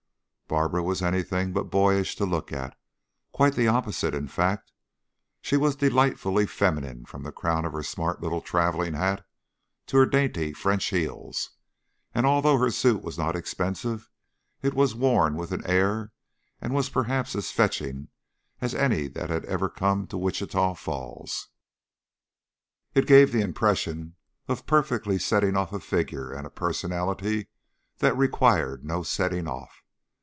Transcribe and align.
Barbara 0.47 0.83
was 0.83 1.01
anything 1.01 1.53
but 1.53 1.71
boyish 1.71 2.17
to 2.17 2.25
look 2.25 2.51
at; 2.51 2.77
quite 3.31 3.55
the 3.55 3.69
opposite, 3.69 4.13
in 4.13 4.27
fact. 4.27 4.73
She 5.39 5.55
was 5.55 5.77
delightfully 5.77 6.45
feminine 6.45 7.05
from 7.05 7.23
the 7.23 7.31
crown 7.31 7.63
of 7.63 7.71
her 7.71 7.83
smart 7.83 8.19
little 8.21 8.41
traveling 8.41 8.93
hat 8.93 9.25
to 9.85 9.95
her 9.95 10.05
dainty 10.05 10.51
French 10.51 10.87
heels, 10.87 11.51
and 12.13 12.25
although 12.25 12.57
her 12.57 12.69
suit 12.69 13.01
was 13.01 13.17
not 13.17 13.33
expensive, 13.33 14.09
it 14.61 14.73
was 14.73 14.93
worn 14.93 15.35
with 15.37 15.53
an 15.53 15.65
air 15.65 16.11
and 16.59 16.73
was 16.73 16.89
perhaps 16.89 17.33
as 17.33 17.49
fetching 17.51 18.09
as 18.59 18.75
any 18.75 19.07
that 19.07 19.29
had 19.29 19.45
ever 19.45 19.69
come 19.69 20.05
to 20.07 20.17
Wichita 20.17 20.73
Falls. 20.75 21.47
It 22.93 23.07
gave 23.07 23.31
the 23.31 23.39
impression 23.39 24.17
of 24.49 24.65
perfectly 24.65 25.17
setting 25.17 25.55
off 25.55 25.71
a 25.71 25.79
figure 25.79 26.29
and 26.33 26.45
a 26.45 26.49
personality 26.49 27.47
that 27.99 28.17
required 28.17 28.83
no 28.83 29.01
setting 29.01 29.47
off. 29.47 29.77